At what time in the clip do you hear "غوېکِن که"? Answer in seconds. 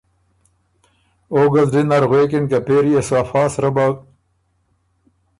2.09-2.57